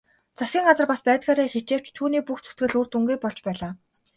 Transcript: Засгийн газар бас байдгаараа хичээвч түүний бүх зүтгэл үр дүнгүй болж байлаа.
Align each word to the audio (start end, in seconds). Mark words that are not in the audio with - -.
Засгийн 0.37 0.65
газар 0.69 0.87
бас 0.91 1.01
байдгаараа 1.09 1.47
хичээвч 1.53 1.87
түүний 1.95 2.23
бүх 2.27 2.39
зүтгэл 2.45 2.77
үр 2.79 2.87
дүнгүй 2.91 3.17
болж 3.23 3.39
байлаа. 3.47 3.71